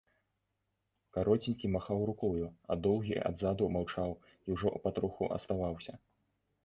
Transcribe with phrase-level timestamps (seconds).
[1.17, 4.17] Кароценькі махаў рукою, а доўгі адзаду маўчаў
[4.49, 5.93] і ўжо патроху аставаўся.